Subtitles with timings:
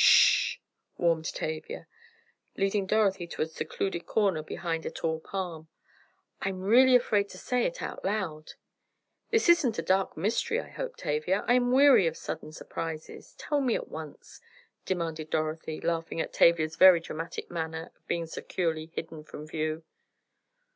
[0.00, 0.60] "Sh h h!"
[0.96, 1.88] warned Tavia,
[2.56, 5.66] leading Dorothy to a secluded corner behind a tall palm,
[6.40, 8.52] "I'm really afraid to say it out loud!"
[9.30, 10.94] "This isn't a dark mystery, I hope.
[10.94, 14.40] Tavia, I'm weary of sudden surprises—tell me at once,"
[14.84, 19.82] demanded Dorothy, laughing at Tavia's very dramatic manner of being securely hidden from view.